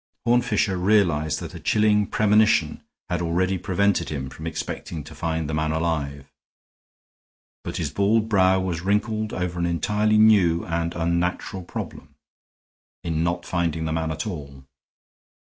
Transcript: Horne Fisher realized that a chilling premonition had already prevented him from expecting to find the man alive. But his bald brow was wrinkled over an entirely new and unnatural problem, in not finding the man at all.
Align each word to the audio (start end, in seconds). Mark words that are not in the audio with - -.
Horne 0.25 0.41
Fisher 0.41 0.77
realized 0.77 1.39
that 1.41 1.53
a 1.53 1.59
chilling 1.59 2.07
premonition 2.07 2.81
had 3.07 3.21
already 3.21 3.59
prevented 3.59 4.09
him 4.09 4.31
from 4.31 4.47
expecting 4.47 5.03
to 5.03 5.13
find 5.13 5.47
the 5.47 5.53
man 5.53 5.71
alive. 5.71 6.31
But 7.63 7.77
his 7.77 7.91
bald 7.91 8.27
brow 8.27 8.59
was 8.61 8.81
wrinkled 8.81 9.31
over 9.31 9.59
an 9.59 9.67
entirely 9.67 10.17
new 10.17 10.65
and 10.65 10.95
unnatural 10.95 11.61
problem, 11.63 12.15
in 13.03 13.23
not 13.23 13.45
finding 13.45 13.85
the 13.85 13.93
man 13.93 14.09
at 14.11 14.25
all. 14.25 14.65